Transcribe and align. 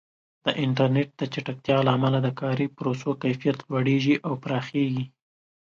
د 0.45 0.47
انټرنیټ 0.63 1.09
د 1.17 1.21
چټکتیا 1.33 1.77
له 1.85 1.91
امله 1.97 2.17
د 2.23 2.29
کاري 2.41 2.67
پروسو 2.77 3.09
کیفیت 3.23 3.57
لوړېږي 3.69 4.15
او 4.25 4.33
پراخېږي. 4.43 5.05